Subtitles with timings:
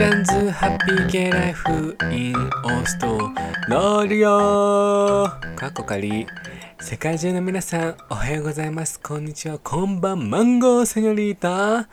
[0.00, 3.18] ちゃんズハッピーゲイライフインオースト
[3.68, 6.26] ラリアかっこかり
[6.80, 8.98] 世界中の皆さんおはようございます。
[8.98, 9.58] こんにちは。
[9.58, 11.90] こんばんマンゴーセニョリータ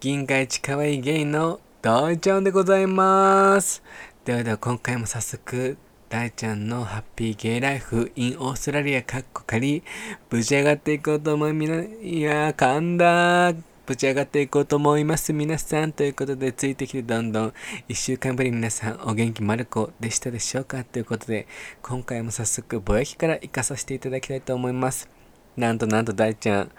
[0.00, 3.80] 銀河一可愛いゲイの大ちゃんでございます。
[4.24, 5.78] ではでは今回も早速
[6.08, 9.84] 大ちゃんのハッピーゲイライフインオーストラリアかっこかり
[10.30, 13.54] ぶち上がっていこうと思いみないや噛んだ
[13.86, 15.32] ぶち上がっていこうと思います。
[15.32, 17.52] 皆さんということでついてきてどんどん
[17.88, 21.46] 1週間ぶり皆さんお元気まる子でしたでしょうかということで
[21.82, 25.08] 今回も早速ぼやきから行かさせていただきたいと思います。
[25.56, 26.70] なんとなんと大ちゃん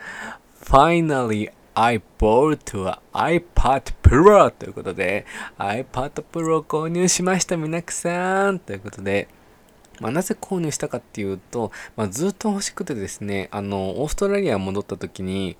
[0.62, 5.26] Finally I bought a iPad Pro ということで
[5.58, 9.30] iPad Pro を購入しました皆さんということで
[10.00, 15.58] まあ、なぜ購入したかっていうと、まあ、ずっと欲しくてですね、あの、オーストラリア戻った時に、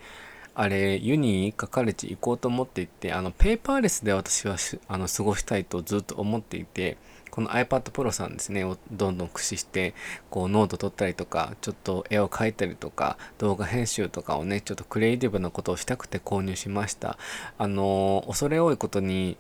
[0.60, 4.56] あれ、 uni かカレッジ行こうと思っていて、あの、ペーパーレスで私は
[4.88, 6.98] あの過ごしたいとずっと思っていて、
[7.30, 9.94] この iPad Pro さんですね、をどんどん駆使して、
[10.32, 17.20] こうノート取ったりとか、ちょっと絵を描いたりとか、動画編集とかをね、ちょっとクリエイティブなことをしたくて購入しました。
[17.60, 19.38] あの、恐れ多いことに、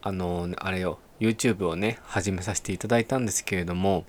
[0.00, 4.06] あの、あれよ、YouTube をね、始めさせていただいたんですけれども、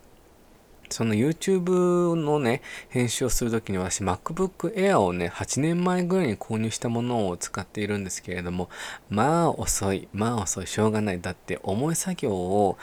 [0.89, 8.69] その YouTube のね、編集をするときに私 MacBook Air をね、8年前ぐらいに購入したものを使っているんですけれども、
[9.09, 11.21] まあ遅い、まあ遅い、しょうがない。
[11.21, 12.77] だって重い作業を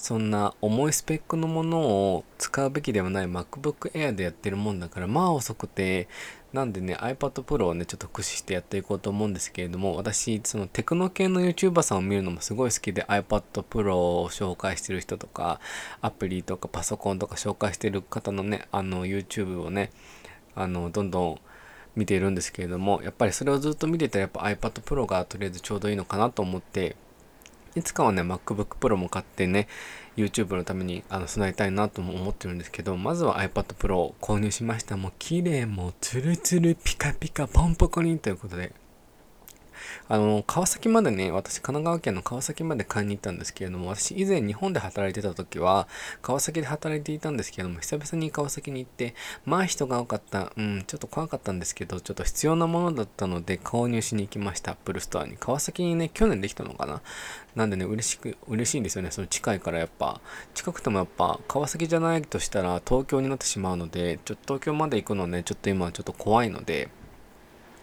[0.00, 6.08] そんな重いスペックのものを使うべきではない MacBook Air でやってるもんだからまあ遅くて
[6.54, 15.60] なんでね iPad Pro をねちょっと駆使してやっていこうと思うんですけれども私そのテクノ系の YouTuber さんを見るのもすごい好きで iPad Pro を紹介してる人とか
[16.00, 19.90] アプリとかパソコンとか紹介してる方のねあの YouTube をね
[20.54, 21.40] あのどんどん
[21.94, 26.96] 見ているんですけれどもやっぱりそれをずっと見てたらやっぱ iPad Pro がとりあえずちょうどいいのかなと思って
[27.76, 29.68] いつかはね、MacBook Pro も買ってね、
[30.16, 34.96] YouTube のためにあの備えたいなとも思ってるんですけど、まずは iPad Pro を購入しました。
[34.96, 38.72] もう綺麗、もうツルツルピカピカポンポコリンということで、
[40.08, 45.88] あの、川崎までね、私、神奈川県の川崎まで買いに行ったんですけれども、私、以前日本で働いてた時は、
[46.22, 49.14] 川崎で働いていたんですけれども、久々に川崎に行って、
[49.44, 50.52] まあ人が多かった。
[50.56, 54.72] うん、ちょっと怖かったんですけど、ちょっと必要なものだったので、購入しに行きました。
[54.72, 55.36] アップルストアに。
[55.38, 57.02] 川崎にね、去年できたのかな？
[57.54, 59.10] なんでね、嬉しく、嬉しいんですよね。
[59.10, 60.20] その近いからやっぱ、
[60.54, 66.88] 近くてもやっぱ、川崎じゃないとしたら東京になってしまうので、ちょっと東京まで行くのね、ちょっと今はちょっと怖いので、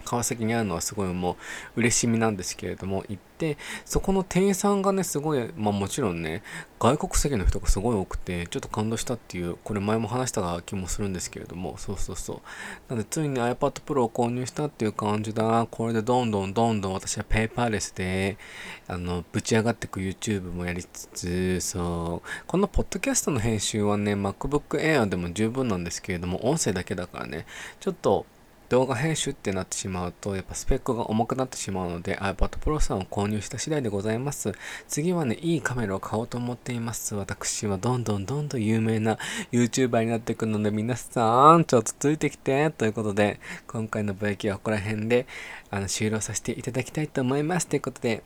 [0.08, 1.36] 川崎にあるのはすごいも
[1.76, 6.42] う嬉しみなんですけれども行ってそこの店員さんがねすごいまあもちろんね
[6.80, 12.40] 外国籍の人がすごい多くてちょっと感動したっていうこれ前も話した気もするんですけれどもそうそうそう。
[12.88, 13.54] なのでついに iPad
[13.84, 18.38] Pro を購入したっていう感じだなこれでどんどんどんどん私はペーパーレスで
[18.86, 22.28] あのぶち上がっていく YouTube もやりつつそう。
[22.46, 27.44] このポッドキャストの編集はね MacBook Air でも十分なんですけれども音声だけだからね
[27.80, 28.24] ちょっと
[28.68, 34.52] 動画編集ってなってしまうと、やっぱスペックが重くなってしまうので、iPad Pro さんを購入した次第でございます。
[34.88, 37.14] 次はね、いいカメラを買おうと思っています。
[37.14, 39.18] 私はどんどんどんどん有名な
[39.52, 45.26] YouTuber になっていくので、皆さん、ちょっとついてきて、ということで、今回のブレーキはここら辺で、
[45.70, 47.66] あの、終了させていただきたいと思います。
[47.66, 48.22] ということで、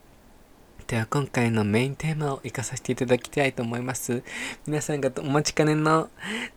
[0.86, 4.22] では今回のメインテーマを活かさせていただきたいと思います。
[4.66, 6.10] 皆さんがお待ちかねの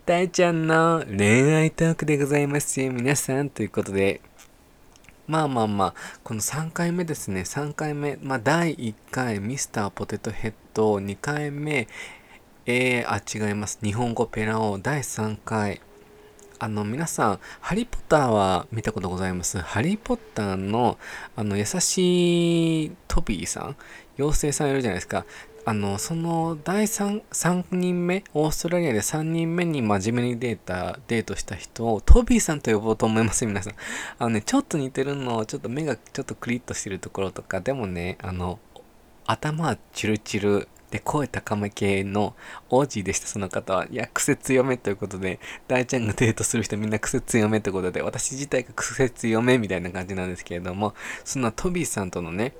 [0.06, 2.80] 大ちゃんの恋愛トークでございます。
[2.82, 4.22] 皆さんということで、
[5.28, 5.94] まあまあまあ、
[6.24, 7.42] この3回目ですね。
[7.42, 8.18] 3回目。
[8.22, 11.88] まあ第1回ミスターポテトヘッド、2回目、
[12.66, 13.80] えー、あ、違います。
[13.82, 15.82] 日本語ペラオ第3回。
[16.58, 19.58] あの皆さん、ハリー・ポッターは見たことございます？
[19.60, 20.98] ハリー・ポッターの
[21.36, 23.76] あの優しいトビーさん、
[24.18, 25.26] 妖精さんいるじゃないですか。
[25.68, 33.74] あの、その第 3, 3人目、オーストラリアで3人目に真面目にデータ、デートした人をトビーさんと呼ぼうと思います、皆さん。
[34.20, 38.60] あのね、ちょっと似てるの、ちょっと目がちょっとクリッとしてるところとか、でもね、あの、
[39.26, 42.36] 頭はチルチル、で、声高め系の
[42.70, 43.86] 王子でした、その方は。
[43.92, 50.94] いや、癖強めということで、大ちゃんがデートする人みんな癖強めということで、私自体が癖強めみたいな感じなんですけれども、
[51.26, 52.54] そのトビーさんとのね、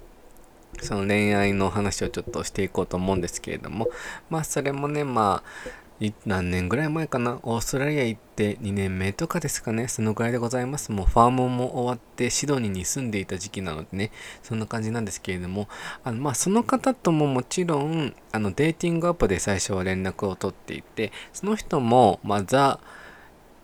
[0.82, 3.88] その恋愛の話をちょっとしていこうと思うんですけれども、
[4.30, 5.50] まあそれもね、まあ、
[6.26, 7.40] 何年ぐらい前かな？
[7.44, 9.88] オーストラリア行って2年目とかですかね。
[9.88, 10.92] そのぐらいでございます。
[10.92, 14.12] もうファームも終わってシドニーに住んでいた時期なのでね。
[14.44, 15.70] そんな感じなんですけれども。
[16.04, 22.82] あのまあその方とももちろんあのデーティングアップで最初は連絡を取っていてその人もまあザ・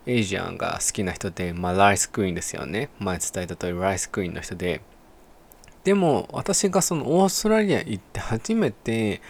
[0.05, 2.89] エイジアンが好きな人でまあライスクイーンですよね。
[2.99, 4.81] 前伝えた通りライスクイーンの人で。
[5.83, 9.21] でも私がそのオーストラリア行って初めて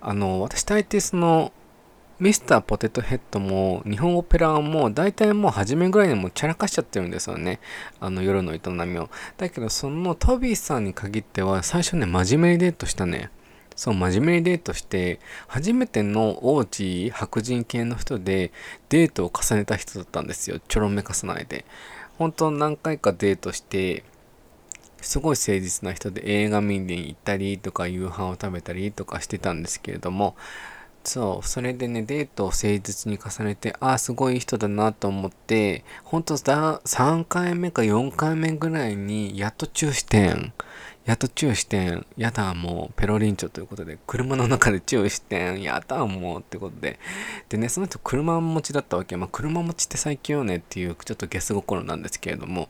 [0.00, 1.52] あの私大抵その
[2.20, 7.60] ミスターポテトヘッドも日本オペラも大体もう初めぐらいにもチャラかしちゃってるんですよね。
[7.98, 9.08] あの夜の営みを。
[9.38, 13.30] だけどそのトビーさんに限っては最初ね真面目にデートしたね。
[13.74, 18.52] そう真面目にデートして初めての王子白人系の人で
[18.90, 20.60] デートを重ねた人だったんですよ。
[20.68, 21.64] ちょろめかさないで。
[22.18, 24.04] 本当何回かデートして
[25.00, 30.36] すごい誠実な人で映画見に行ったりとか夕飯を食べたりとかしてたんですけれども
[31.10, 40.52] そう、それでね、デートを誠実に重ねて、ああ、すごい人だなと思って、ほんとだ、3回目か4回目ぐらいに、やっとチューしてん。
[41.06, 42.06] やっとチューしてん。
[42.16, 45.62] やだ、もう、ペロリンチョということで、車の中でチューしてん。
[45.62, 47.00] やだ、もう、ってことで。
[47.48, 49.16] でね、その人、車持ちだったわけ。
[49.16, 52.68] まあ、車持ちって最強よねっていう、ちょっとゲス心なんですけれども、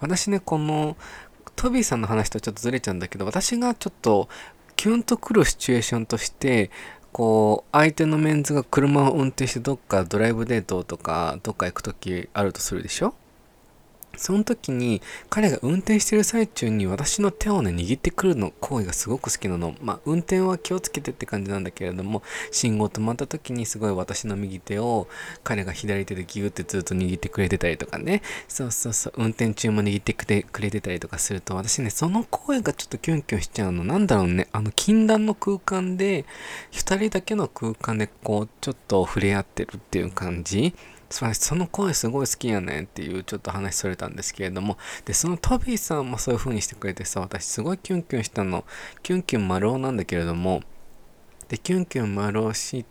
[0.00, 0.98] 私ね、この、
[1.56, 4.28] トビーさんの話とちょっとずれちゃうんだけど、私がちょっと、
[4.76, 6.70] キュンとくるシチュエーションとして、
[7.12, 13.14] こう相手のメンズが車を運転してどっかドライブデートとかどっか行く時あるとするでしょ？
[14.16, 19.74] その時に彼が運転してる最中に私の手をね握ってくるの行為がすごく好きなの。
[19.80, 25.08] まあ運転は気をつけてって感じなんだけれども信号止まった時にすごい私の右手を
[25.44, 30.26] 彼が左手でギューってずっと握ってくれてたりとかねそうそうそう運転中も握ってく
[30.62, 33.84] れてたりとかすると私ねその声がちょっとキュンキュンしちゃうの。
[33.84, 36.24] なんだろうねあの禁断の空間で
[36.72, 40.74] 2人だけの空間でこうちょっと触れ合ってるっていう感じ
[41.10, 44.78] その声すごい好きやねんっていうちょっと話それたんですけれども。
[45.04, 48.64] でそのトビーさんもそういう風にしてくれてさ私すごいキュンキュンしたの。
[49.02, 50.62] キュンキュン丸尾なんだけれども。
[51.48, 52.84] でキュンキュン丸尾し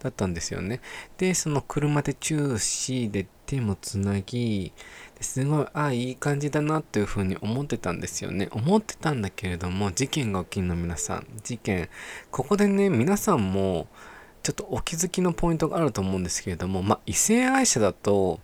[0.00, 0.80] だったんですよね。
[1.16, 4.72] でその車でチューしで手もつなぎ
[5.20, 8.48] すごいあいい感じだなっていう風に思ってたんですよね。
[8.50, 11.26] 思ってたんだけれども事件が起きるの皆さん。
[11.42, 11.88] 事件。
[12.30, 13.86] ここでね皆さんも
[14.42, 18.40] ちょっとお気づきのポイントがあると思うんですけれども、まあ、異性愛者だと、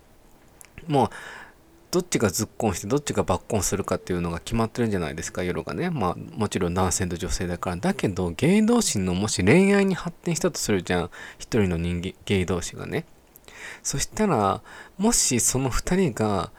[0.87, 1.11] もう、
[1.91, 5.89] どっちがずっこんしてどっちが抜根するかっていうのが決まってるんじゃないですか、夜がね。
[5.89, 7.77] まあ、もちろん男性と女性だから。
[7.77, 11.11] だけど、ゲイ同士のもし恋愛に発展したとするじゃん。
[11.39, 13.07] 一人の人間、ゲイ同士がね。
[13.83, 14.63] そしたら、
[14.99, 16.51] もしその二人が、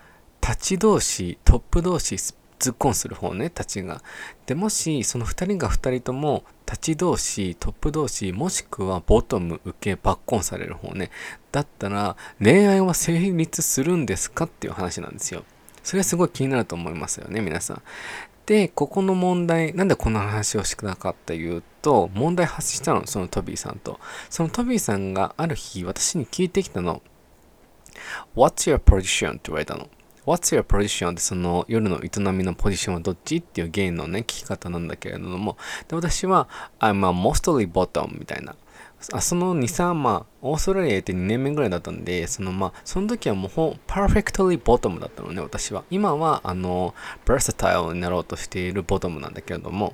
[0.42, 2.18] 立ち同士、トップ同士、
[2.59, 4.01] 突っ込んする方ね、立ちが。
[4.45, 11.12] で、もし、その2人が2人とも、立ち同士、トップ同士、もしくはボトム、受け、バッコンされる方ね。
[11.51, 15.44] だったら、恋愛は成立するんですかっていう話なんですよ。
[15.83, 17.81] それはすごい気になると思いますよね、皆さん。
[18.45, 24.00] で、ここの問題、なんでこの話をしたかっていうと、問題発したの、そのトビーさんと。
[24.30, 27.01] そのトビーさんがある日、私に聞いてきたの。
[28.36, 29.31] What's your position?
[29.31, 29.89] って言われたの。
[30.27, 31.12] What's your position?
[31.12, 35.56] ってその夜の営みのポジションはどっちっていうゲイのね、聞き方なんだけれども、
[35.88, 38.53] で私は、I'm a mostly bottom みたいな。
[39.13, 45.85] あその2、3、まあ、オーストラリア行って2年目ぐらいだったんで、そのまあ、その時はもう、パーフェクトリーボトムだったのね、私は。
[45.89, 46.94] 今は、あの、
[47.25, 49.94] versatile になろうとしているボトムなんだけれども、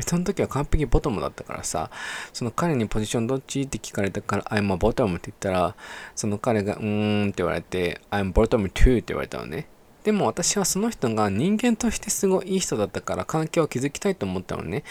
[0.00, 1.90] その時は完璧ボトムだったからさ、
[2.32, 3.62] その彼にポジションどっち？
[3.62, 5.76] って聞かれたから、I'm a bottom って言ったら、
[6.14, 9.66] その彼が、うーんって言われて、I'm bottom too って言われたのね。
[10.04, 14.82] でも私はその人が人間としてすごいいい人だったから関係を築きたいと思ったのね。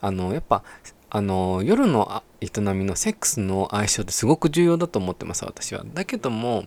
[0.00, 0.62] あの、やっぱ、
[1.08, 5.82] あの、夜の営みのセックスの相性ってすごく重要だと思ってます、私は。
[5.94, 6.66] だけども、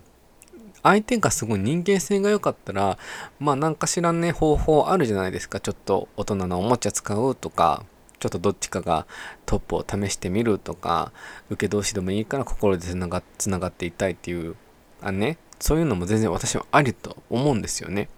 [0.84, 2.98] 相手がすごい人間性が良かったら、
[3.40, 5.60] まあ何かしらね、方法あるじゃないですか。
[5.60, 7.86] ちょっと大人のおもちゃ使うとか、
[8.20, 9.06] ちょっとどっちかが
[9.46, 11.12] トップを試してみるとか、
[11.50, 14.56] 受け同士でもいいから心でつながつながっていたいっていう、
[15.02, 18.10] あね、そういうのも全然私はありと思うんですよね。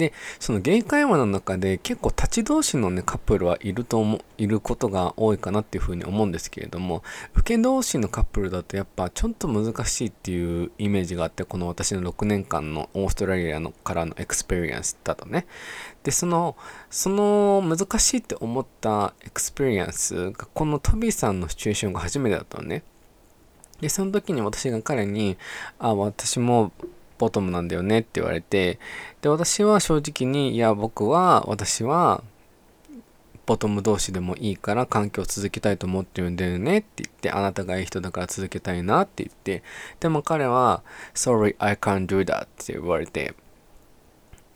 [0.00, 7.02] で、そのゲイ界隈の中で結構立ち同士のね、カップルはいると思う、いることが多いかなっていうふうに思うんですけれども、
[7.34, 15.46] 受け同士のカップルだとやっぱちょっと難しいっていうイメージがあって、この私の6年間のオーストラリアのからの experience だとね。
[16.02, 16.56] で、その、
[16.88, 22.84] その難しいって思った experience が、このトビーさんのシチュエーションが初めてだったのね。
[23.82, 25.36] で、その時に私が彼に、
[25.78, 26.72] あ、私も
[27.20, 28.78] ボトムなんだよねって言われて、
[29.20, 32.24] で、私は正直に、いや、僕は、私は、
[33.44, 39.62] ボトム同士でもいいから関係を続けたいと思ってるんだよねって言って、あなたがいい人だから続けたいなって言って、
[39.98, 40.82] でも彼は、
[41.14, 43.34] sorry, I can't do that って言われて、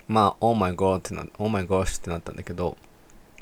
[0.09, 2.79] まあ、oh my god ってな、oh my gosh ってなったんだけど、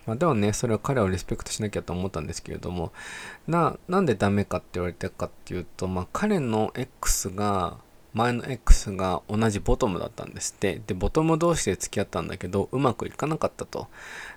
[0.06, 2.92] まあ、でもね、それは彼をリスペクトしなきゃと思ったんですけれども、
[3.46, 7.76] な、なんでダメかって言われたかっていうと、まあ、彼の X が、
[8.14, 10.80] 前の X が同じボトムだったんですって。
[10.86, 13.88] でボトム同士で付き合ったんだけどうまくいかなかったと。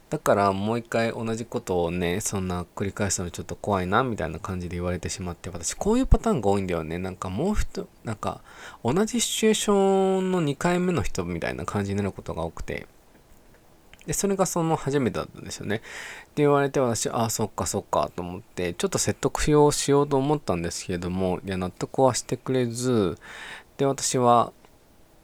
[0.09, 6.97] だからもう一回同じことをねそんな繰り返すのちょっと怖いなみたいな感じで言われてしまって私こういうパターンが多いんだよね。
[6.99, 8.41] なんかもう人なんか
[8.83, 12.87] 同じシチュエーションの2回目の人みたいな感じになることが多くて。
[14.05, 15.77] で、それがその初めてだったんですよね。
[15.77, 15.83] って
[16.35, 23.17] 言われて私、ああ、そっかそっかと思って、ちょっと説得しようしようと思ったんですけれども、いや、納得はしてくれず、
[23.77, 24.53] で、私は、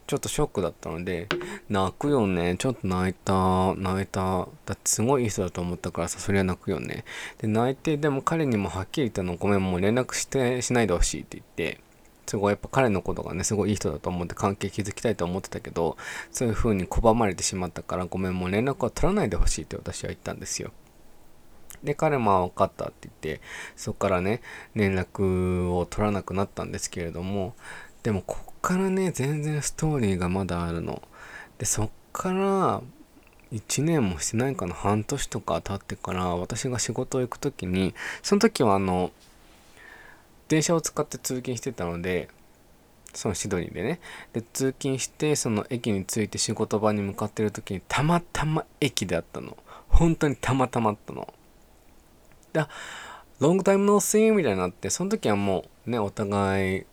[0.08, 1.29] ちょっとショックだったので、
[1.70, 2.58] 泣くよね。
[2.58, 3.74] ちょっと泣いた。
[3.75, 4.50] 泣いた。
[4.65, 7.05] だってすごいいい人だと思ったからさ、それは泣くよね。
[7.38, 11.79] で、泣いて、でも彼にもはっきり言ったの、ごめん、もう連絡して、しないでほしいって言って、
[12.27, 15.96] すごいやっぱ彼のことがね、すごいいい人だと思って関係築きたいと思ってたけど、
[16.31, 20.72] そういう風に拒まれてしまったから、ごめん、もう連絡は取らないでほしいって私は言ったんですよ。
[21.84, 23.41] で、彼も分かったって言って、
[23.75, 24.41] そこからね、
[24.75, 27.55] 連絡を取らなくなったんですけれども、
[28.03, 31.01] でもこっからね全然ストーリーがまだあるの。
[31.58, 32.81] でそっから
[33.51, 34.74] 1年もしてないかな。
[34.74, 37.93] 半年とか経ってから私が仕事を行く時に
[38.24, 39.12] その時はあの
[40.48, 42.29] 電車を使って通勤してたので
[43.13, 44.00] そのシドニーでね。
[44.34, 49.58] で通勤してその駅に着いて仕事場に向かってる時にたまたま駅であったの。
[49.89, 51.34] 本当にたまたまあったの。
[52.53, 52.65] で
[53.39, 56.86] ロングタイムノーシーみたいになってその時はもうねお互い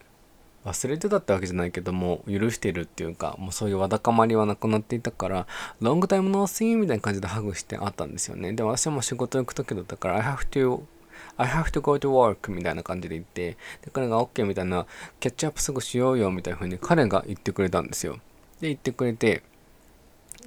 [0.64, 5.46] 忘れてたってわけじゃないけども許してるっていうかもうそういうわだかまりはなくなっていたから
[5.80, 8.52] ロングタイムノーシーンみたいな感じでハグしてあったんですよね。
[8.52, 10.82] で私はもう仕事行く時だったから I have to
[11.36, 14.86] I have to go to work みたいな感じで言ってで彼が OK みたいな
[15.20, 18.18] キャッチアップすぐしようよみたいな風に彼が言ってくれたんですよ。
[18.60, 19.42] で言ってくれて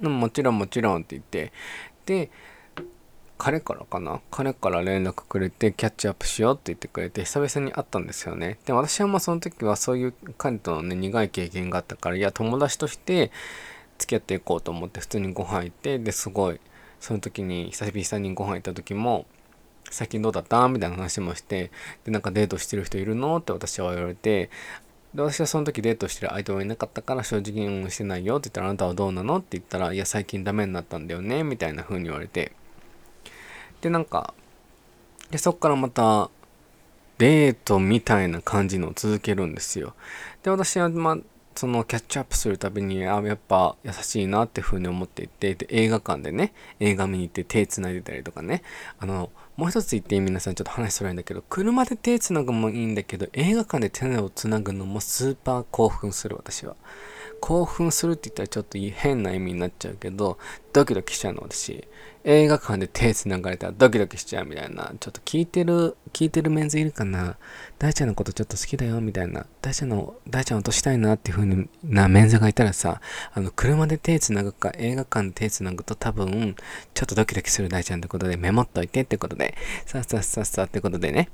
[0.00, 1.52] もちろんもちろんって言って
[2.06, 2.30] で
[3.44, 4.20] 彼からかな？
[4.30, 8.60] 彼から連絡くれてキャッチアップしようって言ってくれて久々に会ったんですよね。
[8.66, 13.32] で、私はまあその時はそういう彼とのね、苦い経験があったから、いや、友達として
[13.98, 16.60] 付き合っていこうと思って普通にご飯行って、で、すごい、
[17.00, 19.26] その時に久々にご飯行った時も、
[19.90, 20.68] 最近どうだった？
[20.68, 21.72] みたいな話もして、
[22.04, 23.38] で、なんかデートしてる人いるの？
[23.38, 24.50] って私は言われて、
[25.14, 29.38] で、私はその時デートしてる相手はいなかったから正直にしてないよって言ったらあなたはどうなの？
[29.38, 31.42] って言ったら、いや、最近ダメになったんだよね？
[31.42, 32.52] みたいな風に言われて、
[33.82, 34.32] で、なんか、
[35.30, 36.30] で、そっからまた、
[37.18, 39.94] デートみたいな感じのを続けるんですよ。
[40.42, 41.18] で、私は、まあ、
[41.54, 48.62] そのキャッチアップするたびに、あ、やっぱ優しいなっていうふうに思っていて、で、映画館でね、映画見に行って手繋いでたりとかね、
[48.98, 56.76] あの、もう一つ言って皆さんちょっと話それるんだけど、車で手繋ぐもいいんだけど、映画館で手を繋ぐのもスーパー興奮する私は。
[57.42, 60.38] 興奮するって言ったらちょっと変な意味になっちゃうけど、
[60.72, 61.88] ドキドキしちゃうの私。
[62.22, 64.92] 映画館で手繋がれたらドキドキしちゃうみたいな。
[65.00, 67.36] ちょっと聞いてる、聞いてるメンズいるかな
[67.80, 69.44] 大ちゃんのことちょっと好きだよみたいな。
[69.60, 73.00] 大ちゃんの、大ちゃん落としたいなっていう風になメンズがいたらさ、
[73.34, 76.54] あの、車で手繋ぐか映画館で手繋ぐと多分、
[76.94, 81.28] ちょっとドキドキする大ちゃんってことでメモっといてってことで、さあさあさあさあってことでね。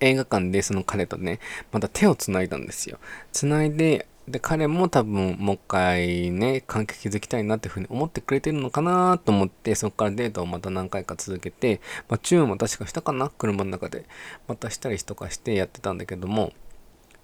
[0.00, 1.40] 映画館でその彼とね、
[1.72, 2.98] また手を繋いだんですよ。
[3.32, 14.06] 繋いで、で、彼も多分もう一回ね、関係築きたいなっていうふうに思ってくれてるのかなと思って、そこからデートをまた何回か続けて、まあ、チューンも確かしたかな車の中で。
[14.46, 16.52] またしたりとかしてやってたんだけども、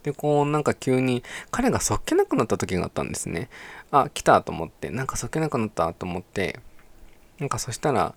[0.02, 3.50] で、こうなんか急に彼がそっけなくなった時があったんですね。
[3.90, 6.58] あ、来たと思って、なんかそっけなくなったと思って、
[7.38, 8.14] なんかそしたら、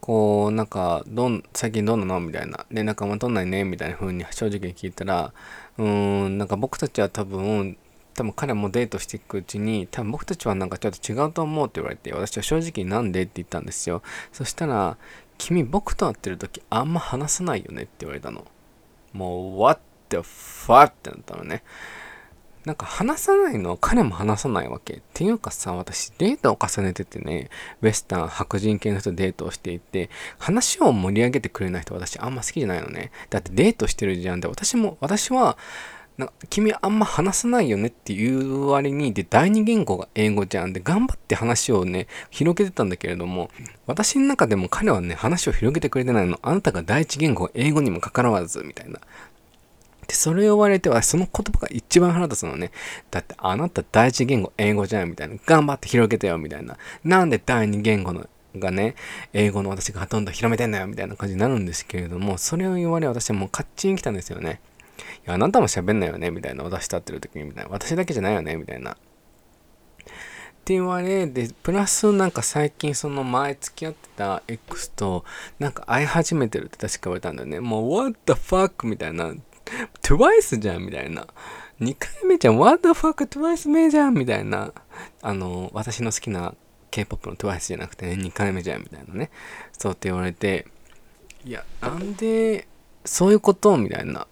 [0.00, 2.18] こう、なんか、どん、最近どうなの？
[2.18, 2.66] みたいな。
[2.70, 3.62] 連絡あんま取んないね？
[3.62, 5.32] みたいな風に正直に聞いたら、
[5.78, 7.76] うーん、なんか僕たちは多分、
[8.14, 14.02] 多分彼もデートしていくうちに、多分僕たちはなんかちょっと違うと思うって言われて、私は正直なんでって言ったんですよ。
[14.32, 14.96] そしたら、
[15.38, 18.46] 君僕と会ってる時あんま話さないよねって言われたの。
[19.12, 21.62] もう、what the fuck ってなったのね。
[22.64, 24.94] なんか話さないのは彼も話さないわけ。
[24.94, 27.50] っていうかさ、私デートを重ねててね、
[27.80, 33.10] ウェスタン、白人系の人とデートをしていて、話を盛り上げてくれない人私あんま好きじゃないのね。
[33.30, 34.40] だってデートしてるじゃん。
[34.40, 35.58] で、私も、私は、
[36.50, 40.72] 君あんま話さないよねっていう割に、で、第二言語が英語じゃん。
[40.72, 43.50] で、頑張って話をね、広げてたんだけれども、
[43.86, 46.38] 私の中でも彼はね、話を広げてくれてないの。
[46.42, 49.00] あなたが第一言語が英語にもかかわらず、みたいな。
[50.12, 52.70] で、それを言われては、その言葉が一番腹立つのね。
[53.10, 55.36] だって、あなた第一言語英語じゃん、みたいな。
[55.46, 56.76] 頑張って広げてよ、みたいな。
[57.02, 58.94] なんで第二言語のがね、
[59.32, 64.60] 英語の私がほとんど広めてんだよ、みたいな感じになるんですけれども、それを言われ、私はもうカッチン来たんですよね。
[65.26, 66.62] いや、あなたも喋んないよね、みたいな。
[66.62, 67.70] 私立ってる時に、みたいな。
[67.70, 68.92] 私だけじゃないよね、みたいな。
[68.92, 75.24] って言われ、で、プラスなんか最近その前付き合ってた X と
[75.58, 77.58] なんか会い始めてるって確か言われたんだよね。
[77.58, 79.34] もう what the fuck みたいな。
[80.02, 81.26] TWICE じゃんみたいな。
[81.80, 82.58] 2回目じゃん。
[82.58, 83.26] What the fuck?
[83.26, 84.72] Twice 目じゃんみたいな。
[85.20, 86.54] あの私の好きな
[86.90, 89.30] K-POP の TWICE じゃなくてね2回目じゃんみたいなね。
[89.72, 90.66] そうって言われて
[91.44, 92.68] いやなんで
[93.04, 94.26] そういうことみたいな。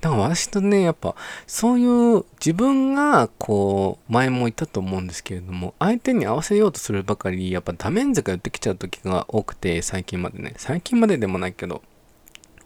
[0.00, 1.16] だから私とね、やっぱ
[1.48, 1.84] そうい
[2.18, 10.54] う自分がこう前も言ったと思うんですけれども相手に合わせようとするばかりやっぱダメンズが寄ってきちゃう時が多くて最近までね。
[10.56, 11.82] 最近まででもないけど。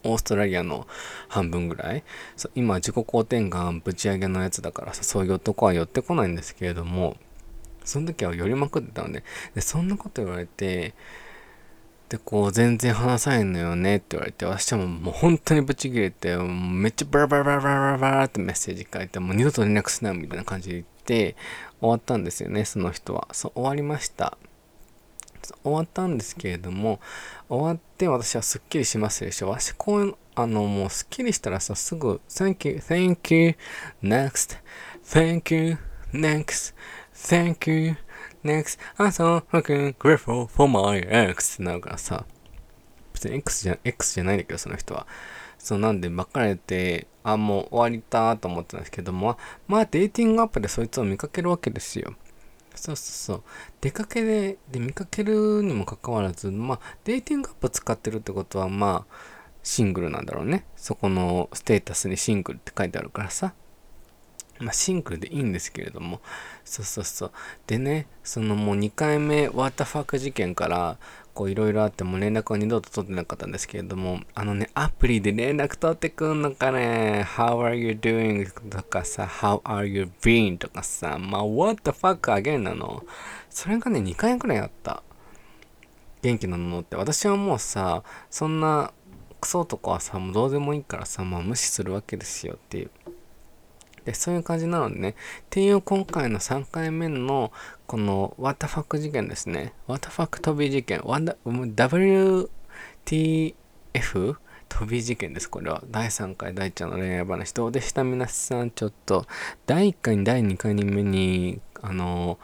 [0.05, 0.87] オーストラリアの
[1.29, 2.05] 半分ぐらい。
[2.55, 7.17] 今自己肯定感ぶち上げのやつだからさそういう男は寄ってこないんですけれども
[7.85, 10.95] その時は寄りまくってたのででそんなこと言われて
[12.09, 21.37] でこう全然話さないのよねって言われて私はもうもう本当にブチ切れてめっちゃバラバラバラバラバラってメッセージ書いてもう二度と連絡すないみたいな感じで言って
[21.81, 23.29] 終わったんですよねその人は。
[23.33, 24.37] そう終わりました。
[25.63, 27.01] 終わったんですけれども
[27.49, 33.55] 終わって私はすっきりしますでしょ私こういうあのもうすっきりしたらさすぐ Thank you, thank you,
[34.03, 34.59] next,
[35.05, 35.79] thank you,
[36.13, 36.75] next,
[37.15, 37.97] thank you
[38.45, 42.25] Next, I'm so fucking grateful for my ex ってなるからさ、
[43.13, 45.07] 別に X じゃ、X じゃないんだけど、その人は。
[45.59, 52.15] そうなんで、別れて、あ、もう終わりたと思ってたんですけども、まあデーティングアップでそいつを見かけるわけですよ。
[52.83, 53.43] そうそうそう。
[53.81, 59.15] 出かけで、で見かけるにもかかわらず、まあデーティングアップ使ってるってことは、まあ、
[59.63, 60.65] シングルなんだろうね。
[60.75, 63.55] そこのステータスにシングルって書いてあるからさ。
[64.59, 66.21] まあ、シングルでいいんですけれども、
[66.65, 67.33] そうそうそう。
[67.69, 70.99] でね、そのもう2回目、ワータファーク事件から、
[71.35, 78.51] こういろいろあっても連絡は二度と取ってなかったんですけれども、あのね、アプリで連絡取ってくんのかね、How are you doing?
[78.69, 80.59] とかさ、How are you been?
[80.59, 83.05] とかさ、まあ、What the fuck again なの。
[83.49, 85.03] それがね、2回くらいあった。
[86.23, 86.97] 元気なのって。
[86.97, 88.93] 私はもうさ、そんな
[89.41, 92.91] クソとかはさ、もうどうでもいいからさ、まあ無視するわけですよっていう。
[94.05, 95.11] で、そういう感じなのでね。
[95.11, 95.15] っ
[95.51, 97.53] ていう今回の3回目の
[97.87, 99.73] この WTF 事件ですね。
[99.87, 101.01] What the fuck 飛び事件。
[101.01, 102.49] WTF
[104.69, 105.51] 飛び事件です。
[105.51, 105.83] これは。
[105.91, 107.53] 第3回大ちゃんの恋愛話。
[107.53, 107.73] どう？
[107.73, 108.71] でした皆さん。
[108.71, 109.27] ちょっと、
[109.67, 112.39] 第1回に第2回目に、あの、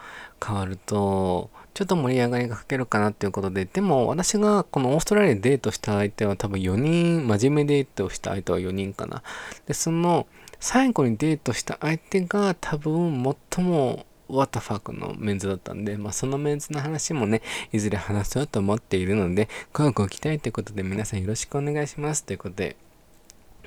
[0.45, 9.23] 変わると、ちょっと盛り上がりが欠けるかなっていうことで、でも私がこのオーストラリアでデートした相手は多分4人、真面目デートをした相手は4人かな。
[9.65, 10.27] で、その
[10.59, 13.23] 最後にデートした相手が多分
[13.55, 17.41] 最も What the fuck のメンズだったんで、まあそのメンズの話もね、
[17.71, 22.75] いずれ話そうと思っているので、こうご期待ということで皆さんよろしくお願いしますということで、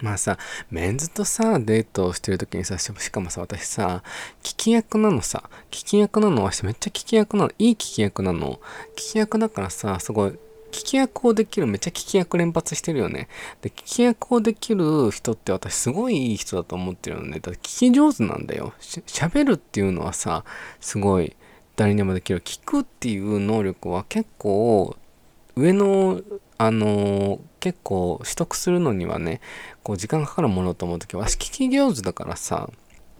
[0.00, 0.38] まあさ、
[0.70, 4.02] メンズとさ、デートをしてる時にさ、しかもさ、私さ、
[4.42, 8.60] 聞き役なのさ、聞き役なの、私めっちゃ聞き役なの、いい聞き役なの。
[8.94, 10.38] 聞き役だからさ、すごい、
[10.72, 13.28] 聞き役をできる、めっちゃ聞き役連発してるよね。
[13.60, 17.38] で、聞き役をできる人って私すごいいい人だと思ってるのね。
[17.40, 18.72] だって聞き上手なんだよ。
[18.80, 20.44] 喋るっていうのはさ、
[20.80, 21.36] すごい
[21.76, 22.40] 誰にもできる。
[22.40, 24.96] 聞くっていう能力は結構
[25.54, 26.20] 上の、
[26.58, 29.40] あのー、結構取得するのにはね、
[29.82, 32.70] こう時間かかるものと思うとき、わし聞き上手だからさ、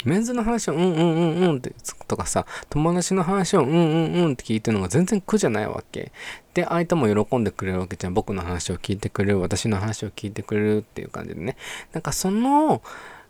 [0.09, 1.75] メンズの話をうんうんうんうんって
[2.09, 6.13] とかさ、友達の話をうんうんうんって聞いてるのが全然苦じゃないわけ。
[6.55, 8.15] で、相手も喜んでくれるわけじゃん。
[8.15, 11.57] 僕の話を聞いてくれる、私の話を聞いてくれるっていう感じでね。
[11.93, 12.83] なんかその、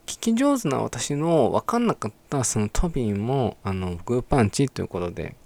[0.07, 5.37] 聞き上手な私の分かんなかったそのトビーも、あの、グーパンチということで、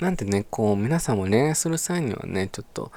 [0.00, 2.92] なんてね、こう、皆さんも恋愛する際にはね、ちょっと、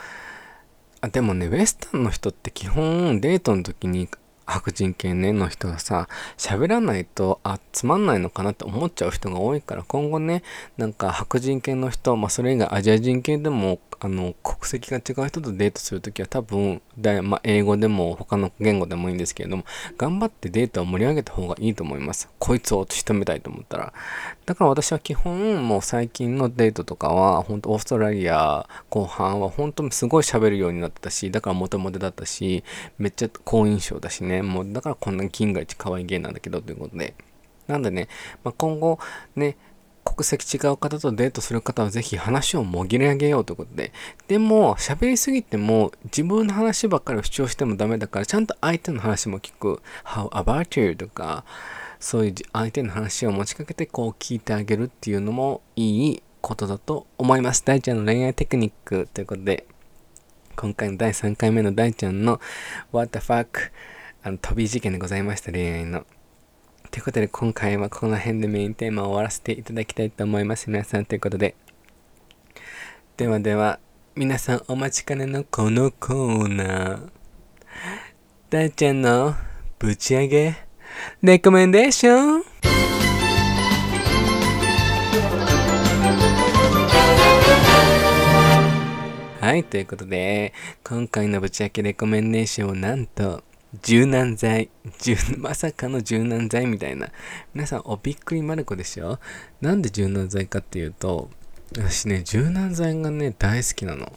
[1.01, 4.07] あでもね、ウエスタンの人って基本デートの時に
[4.51, 10.43] 白人系ねの人がさ喋らないとあつまんないのかなって思っちゃう人が多いから今後ね
[10.77, 19.63] なんか白人系の人まあそれ以外アジア人系でもあの国籍が違う人とデートするときは多分だ、まあ、英語でも他の言語でもいいんですけれども
[19.95, 22.27] 頑張ってデートを盛り上げた方がいいと思います。
[22.39, 23.93] こいつを仕留めたいと思ったら。
[24.47, 32.63] だから私は基本もう最近のデートとかは本当オーストラリア後半は本当にすごい喋るようになったしだからモテモテだったし
[32.97, 34.41] めっちゃ好印象だしね。
[34.41, 37.13] もうだからこんなに金が一可愛い芸なんだけどということで。
[37.67, 38.09] なんでね、
[38.43, 38.97] まあ、今後
[39.35, 39.55] ね
[40.03, 43.91] 国籍違う方とデートする方はぜひ話をもぎり上げようということで。
[44.27, 49.81] でも、喋りすぎても自分の話ばっかりを主張してもダメだから、ちゃんと相手の話も聞く。
[50.03, 50.95] How about you?
[50.95, 51.45] とか、
[51.99, 57.63] そういう相手の話を持ちかけてこう聞いてあげるっていうのもいいことだと思います。
[57.63, 59.65] 大ちゃんの恋愛テクニックということで、
[60.55, 62.41] 今回の第3回目の大ちゃんの
[62.91, 63.71] What the fuck?
[64.23, 66.05] あの飛び事件でございました、恋愛の。
[66.91, 70.69] ということで今回はこの辺でメインテーマを終わらせていただきたいと思います。
[70.69, 71.56] 皆さんということで。
[73.15, 73.80] ではでは、
[74.13, 77.10] 皆さんお待ちかねのこのコーナー。
[78.49, 79.36] 大ちゃんの
[79.80, 80.58] ぶち上げ
[81.21, 82.43] レコメンデーション
[89.39, 93.45] はい、ということで、今回のぶち明けレコメンデーションをなんと、
[93.79, 94.69] 柔軟剤。
[95.38, 97.10] まさかの柔軟剤みたいな。
[97.53, 99.19] 皆さんおびっくりまる子でしょ？
[99.62, 101.29] なんで柔軟剤かっていうと、
[101.77, 104.12] 私ね、柔軟剤がね、大好きなの。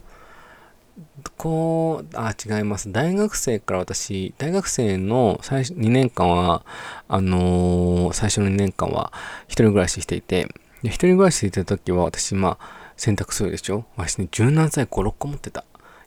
[1.37, 2.91] こう、あ、違います。
[2.91, 6.65] 大学生から私、大学生の最初2年間は、
[7.09, 9.13] あのー、最初の2年間は
[9.47, 10.49] 一人暮らししていて、
[10.83, 13.85] で一人暮らししていた時は私、まあ、洗濯するでしょ？
[13.97, 15.65] 私ね、柔軟剤5、6個持ってた。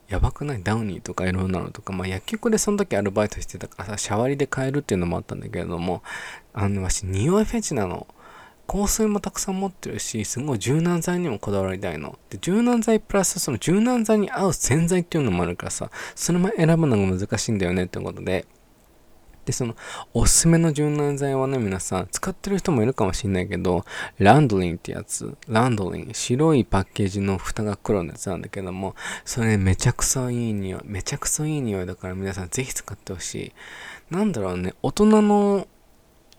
[0.08, 0.64] やばくない？
[0.64, 3.84] ダウニーとかいろんなのとか、まあ薬局でその時アルバイトしてたか。
[3.84, 6.02] らさ、シャワリで買えるっていうのもあったんだけれども、
[6.54, 8.08] あの、わし、匂いフェチなの。
[8.68, 12.20] 香水もたくさん持ってるし、すごい柔軟剤にもこだわりたいの。
[12.30, 18.46] で、柔軟剤プラスその柔軟剤に合う洗剤っていうのもあるからさ、それも選ぶのが難しいんだよねってことで、
[19.48, 19.78] で、その、
[20.14, 23.86] おすすめの柔軟剤はね、皆さん、使ってる人もいるかもしんないけど、
[24.20, 33.54] ランドリンってやつ、ランドリン、白いパッケージの蓋が黒のやつなんだけども、それ、めちゃくそいい匂い、めちゃくそいい匂いだから皆さんぜひ使ってほしい。
[34.14, 35.66] なんだろうね、大人の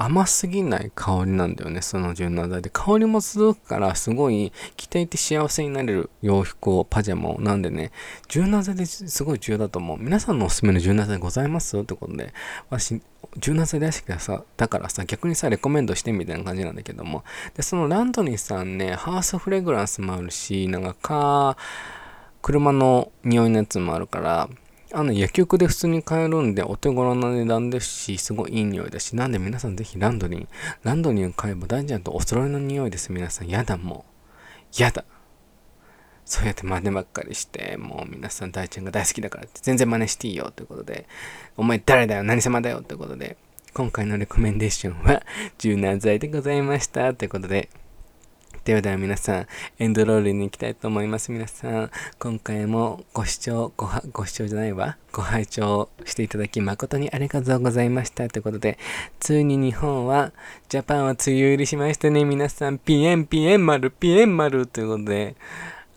[0.01, 2.71] 甘すぎない香りなんだよね、その柔軟剤で。
[2.71, 7.41] 香りも続くから、すごい着ていて幸せになれる洋服を、パジャマを。
[7.41, 7.91] なんでね、
[8.29, 9.99] 柔軟剤ですごい重要だと思う。
[9.99, 12.33] 皆さんのおすすめの柔軟剤ございますってことで、
[12.71, 13.03] 私、
[13.39, 17.25] 柔軟剤大好きださ、だからさ、逆にさ、レコメンドしてみたいな感じなんだけども。
[17.57, 21.57] で、そのランドニーさんね、ハースフレグランスもあるし、なんか、
[22.41, 24.49] 車の匂いのやつもあるから、
[24.93, 30.47] あの、薬局で普通に買えるんで、お手頃な値段ですし、すごいいい匂いだし、なんで皆さんぜひランドリー、
[30.83, 33.13] ランドリーを買えば大ちゃんとお揃いの匂いです。
[33.13, 34.07] 皆さん、やだも
[34.79, 34.83] う。
[34.83, 35.05] やだ。
[36.25, 41.07] そうやって真似ばっかりして、もう皆さん大ちゃんが大好きだからって全然真似していいよということで、
[41.57, 43.37] お前誰だよ何様だよということで、
[43.73, 45.23] 今回のレコメンデーションは
[45.59, 47.71] 柔軟剤でございましたということで、
[48.69, 49.47] ではでは皆さん、
[49.79, 51.33] エンドロールに行きたいと思います。
[51.33, 54.99] 皆さん、今回もご視聴、ご、ご視聴じゃないわ。
[55.11, 58.29] ご拝聴していただき誠にありがとうございました。
[58.29, 58.77] ということで、
[59.21, 60.35] ついに日本は、
[60.69, 62.27] ジャパンは梅雨入りしましたね。
[62.27, 65.35] 皆さん、ピエンピエン丸、ピエン丸ということで、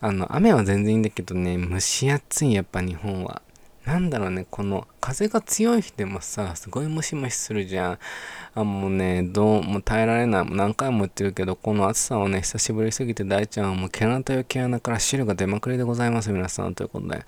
[0.00, 3.42] あの、雨は全然いいんだけどね、蒸し暑い、やっぱ日本は。
[3.84, 7.98] なんだろうね、この風が強い日でもさ、すごいムシムシするじゃん。
[8.54, 10.46] あ、もうね、どうも耐えられない。
[10.50, 16.76] 何回も言ってるけど、この暑さをね、久しぶりすぎて大ちゃんはもう毛穴という毛穴から汁が出まくりでございます、皆さん。
[16.76, 17.24] ということで、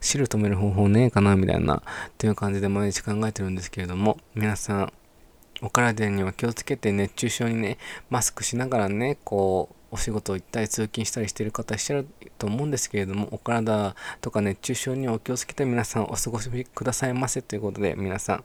[0.00, 1.80] 汁止める方法ねえかな、みたいな、っ
[2.16, 4.92] ていう感じで毎日考えてるんですけれども、皆さん、
[5.60, 7.76] お体には気をつけて熱中症にね、
[8.08, 12.06] マスクしながらね、こう、お仕事を行ったり通勤したりしている方いらっしゃる
[12.38, 18.44] と思うんですけれども、お体とか熱中症にお気をつけて皆さんお過ごしくださいませということで、皆さん、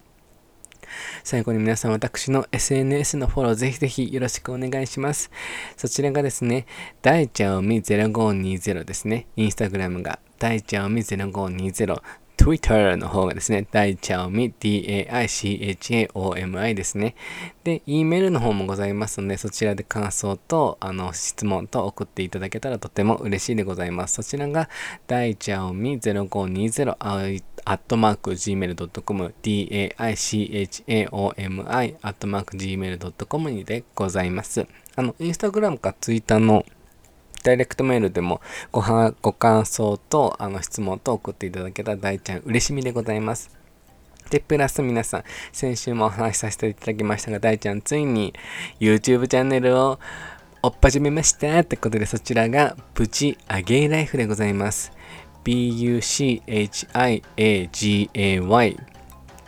[1.23, 5.32] 最後に皆さん私の SNS のフォローぜひぜひよろしくお願いします。
[5.77, 6.65] そちらがですね、
[7.01, 9.27] 大ちゃおみ0520ですね。
[9.36, 12.01] インスタグラムが大ちゃおみ0520
[12.43, 15.13] Twitter の方がですね、大ちゃおみ DAICHAOMI
[16.73, 17.15] ですね。
[17.63, 24.15] で、E メールの方もございますので、そちらで感想と、あの、質問と送っていただけたらとても嬉しいでございます。
[24.15, 24.67] そちらが、
[25.08, 31.08] 大ちゃおみ0520アットマーク gmail.com daichaomi
[32.01, 34.67] アットマーク gmail.com にでございます。
[34.97, 36.65] あの、インスタグラムかツイッターの
[37.43, 43.63] ダイレクトメールでもごはご感想とあの質問と送っていただけた大ちゃん嬉しみでございます。
[44.29, 48.34] で、プラス皆さん、先週もお話しさせていただきましたが、大ちゃんついに
[48.79, 49.99] YouTube チャンネルを
[50.63, 54.91] 追っ始めましたってことで、そちらがプチアゲイライフでございます。
[55.43, 56.47] B-U-C-H-I-A-G-A-Y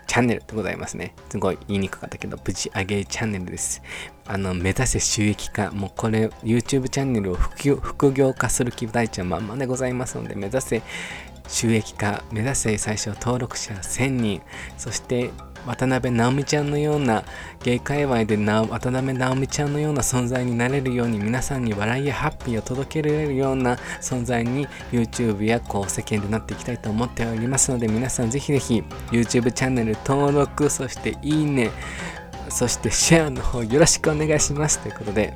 [0.08, 1.16] チャンネルでございますね。
[1.30, 3.82] すごい言いにくかったけど、プチ上げチャンネルです。
[4.28, 5.72] あの、目指せ収益化。
[5.72, 10.82] もうこれ、YouTube チャンネルを副業化する気大ちゃんまんまでございますので、目指せ
[11.48, 14.42] 収益化、目指せ最初登録者1000人、
[14.78, 15.32] そして
[15.66, 17.24] 渡辺直美ちゃんのような
[17.64, 31.72] 芸界隈で渡辺直美ちゃんのような存在になれるように皆さんに笑いやハッピーを届けられるような存在に YouTube やこう世間でなっていきたいと思っておりますので皆さんぜひぜひ YouTube チャンネル登録そしていいね
[32.56, 35.34] そしてシェアの方よろしくお願いしますということで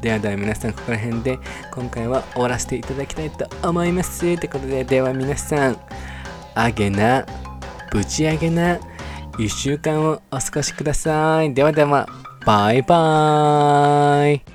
[0.00, 1.38] ではでは皆さんここら辺で
[1.72, 5.76] 今回は終わらせていただきたいと思いますということででは皆さん
[6.54, 7.26] あげな
[7.90, 8.78] ぶち上げな
[9.38, 11.54] 1週間をお過ごしください。
[11.54, 12.08] ではでは、
[12.44, 14.53] バイバーイ。